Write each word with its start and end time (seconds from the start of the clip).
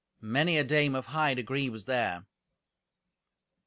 Many 0.23 0.57
a 0.57 0.63
dame 0.63 0.95
of 0.95 1.05
high 1.05 1.35
degree 1.35 1.69
was 1.69 1.85
there. 1.85 2.25